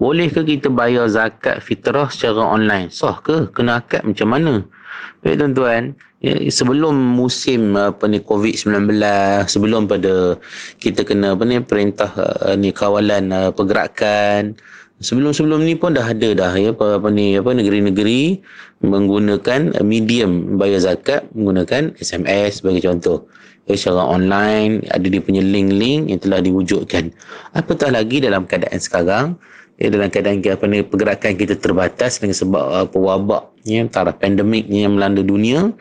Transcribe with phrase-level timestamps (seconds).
[0.00, 2.88] Bolehkah kita bayar zakat fitrah secara online?
[2.88, 3.52] Sah ke?
[3.52, 4.64] Kena akad macam mana?
[5.20, 5.92] Baik tuan-tuan,
[6.24, 8.96] ya, sebelum musim apa ni COVID-19,
[9.44, 10.40] sebelum pada
[10.80, 14.56] kita kena apa ni perintah uh, ni kawalan uh, pergerakan,
[15.04, 18.40] sebelum-sebelum ni pun dah ada dah ya apa, apa ni apa negeri-negeri
[18.84, 23.24] menggunakan medium bayar zakat menggunakan SMS sebagai contoh
[23.64, 27.12] ya, secara online ada dia punya link-link yang telah diwujudkan
[27.56, 29.26] apatah lagi dalam keadaan sekarang
[29.80, 34.68] ya, dalam keadaan apa ni pergerakan kita terbatas dengan sebab apa wabak ya taraf pandemik
[34.68, 35.72] yang melanda dunia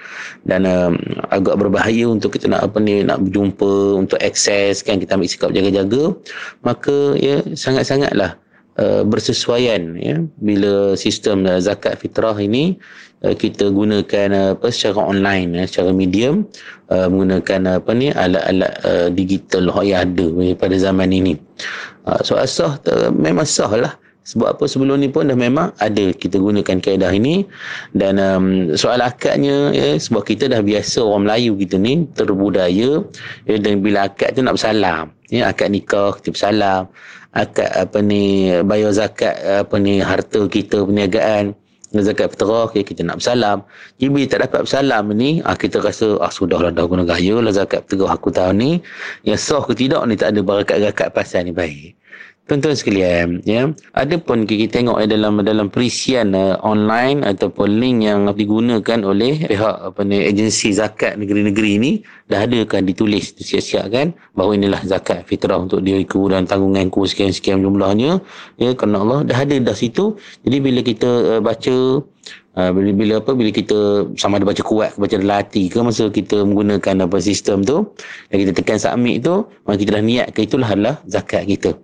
[0.48, 0.96] dan um,
[1.30, 5.52] agak berbahaya untuk kita nak apa ni nak berjumpa untuk akses kan kita ambil sikap
[5.52, 6.16] jaga-jaga
[6.64, 8.40] maka ya sangat-sangatlah
[8.80, 10.24] uh, bersesuaian ya.
[10.40, 12.80] Bila sistem uh, zakat fitrah ini
[13.28, 16.48] uh, kita gunakan uh, apa secara online ya, secara medium
[16.88, 21.36] uh, menggunakan apa ni alat-alat uh, digital yang ada pada zaman ini
[22.10, 23.94] uh, so asah uh, memang sah lah.
[24.30, 27.50] Sebab apa sebelum ni pun dah memang ada kita gunakan kaedah ini.
[27.98, 28.46] Dan um,
[28.78, 33.02] soal akadnya ya, sebab kita dah biasa orang Melayu kita ni terbudaya
[33.50, 35.10] ya, dan bila akad tu nak bersalam.
[35.34, 36.86] Ya, akad nikah kita bersalam.
[37.34, 39.34] Akad apa ni bayar zakat
[39.66, 41.58] apa ni harta kita perniagaan
[41.90, 43.66] zakat fitrah okay, kita nak bersalam.
[43.98, 47.82] Jadi tak dapat bersalam ni ah, kita rasa ah sudahlah dah guna gaya lah zakat
[47.90, 48.78] fitrah aku tahu ni.
[49.26, 51.98] Yang sah ke tidak ni tak ada barakat-barakat pasal ni baik
[52.50, 53.70] Tuan-tuan sekalian, ya.
[53.94, 59.46] Ada pun kita tengok ya, dalam dalam perisian uh, online ataupun link yang digunakan oleh
[59.46, 61.92] pihak apa ni agensi zakat negeri-negeri ini
[62.26, 67.62] dah ada kan ditulis siap-siap kan bahawa inilah zakat fitrah untuk diriku dan tanggunganku sekian-sekian
[67.62, 68.18] jumlahnya
[68.58, 70.18] ya kerana Allah dah ada dah situ.
[70.42, 72.02] Jadi bila kita uh, baca
[72.58, 76.44] Uh, bila, bila apa bila kita sama ada baca kuat baca hati ke masa kita
[76.44, 77.88] menggunakan apa sistem tu
[78.28, 81.78] dan kita tekan submit tu maka kita dah niat ke itulah adalah zakat kita.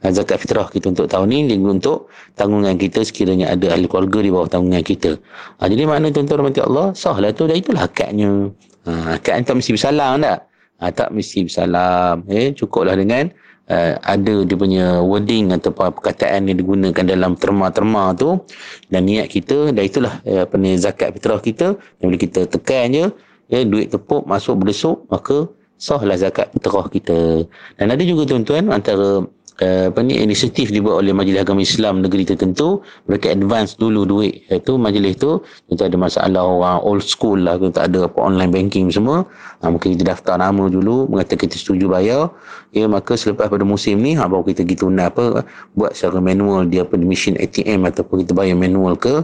[0.00, 4.30] Uh, zakat fitrah kita untuk tahun ni untuk tanggungan kita sekiranya ada ahli keluarga di
[4.32, 5.20] bawah tanggungan kita.
[5.60, 8.48] Uh, jadi makna tuan-tuan rahmati Allah sah lah tu dan itulah akadnya
[8.88, 10.38] uh, akad tak mesti bersalam tak?
[10.80, 12.24] Uh, tak mesti bersalam.
[12.30, 13.28] Eh cukuplah dengan
[13.68, 18.40] uh, ada dia punya wording atau perkataan yang digunakan dalam terma-terma tu.
[18.88, 21.76] Dan niat kita dan itulah uh, apa ni zakat fitrah kita.
[22.00, 23.06] Yang bila kita tekan je
[23.52, 27.44] ya duit tepuk masuk berdesuk maka sahlah zakat fitrah kita.
[27.76, 29.26] Dan ada juga tuan-tuan antara
[29.60, 32.80] apa ni inisiatif dibuat oleh Majlis Agama Islam negeri tertentu.
[33.06, 35.44] Mereka advance dulu duit iaitu majlis tu.
[35.68, 39.28] Kita ada masalah orang old school lah kita tak ada apa online banking semua.
[39.62, 42.32] Ha, mungkin kita daftar nama dulu mengatakan kita setuju bayar.
[42.72, 45.44] Ya maka selepas pada musim ni ha, baru kita gitu nak apa
[45.76, 49.20] buat secara manual dia apa mesin ATM ataupun kita bayar manual ke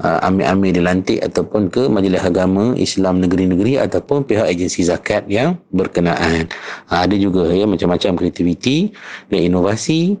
[0.00, 6.48] uh, ambil-ambil dilantik ataupun ke Majlis Agama Islam negeri-negeri ataupun pihak agensi zakat yang berkenaan.
[6.88, 8.94] Ha, ada juga ya macam-macam kreativiti
[9.28, 9.71] dan inovasi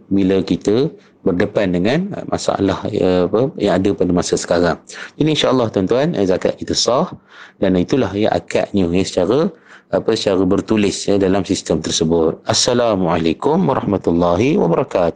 [0.08, 0.88] bila kita
[1.22, 4.78] berdepan dengan uh, masalah ya, apa, yang ada pada masa sekarang.
[5.18, 7.14] Ini insyaAllah tuan-tuan, eh, zakat itu sah
[7.62, 9.50] dan itulah ya akadnya ya, secara
[9.92, 12.40] apa secara bertulis ya, dalam sistem tersebut.
[12.48, 15.10] Assalamualaikum warahmatullahi wabarakatuh.